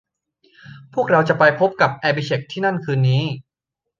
[0.93, 3.23] พวกเราจะไปพบกับแอบิเช็คที่นั่นคืนนี้